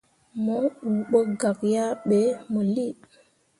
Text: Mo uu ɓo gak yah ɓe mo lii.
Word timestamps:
Mo 0.43 0.55
uu 0.87 1.01
ɓo 1.09 1.19
gak 1.39 1.59
yah 1.73 1.91
ɓe 2.07 2.19
mo 2.51 2.59
lii. 2.75 2.93